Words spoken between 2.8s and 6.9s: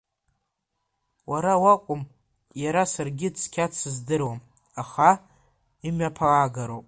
саргьы цқьа дсыздыруам, аха имҩаԥаагароуп.